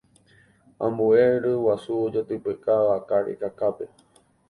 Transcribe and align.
ambue 0.85 1.23
ryguasu 1.43 1.91
ojatypeka 2.05 2.73
vaka 2.87 3.15
rekakápe 3.27 3.85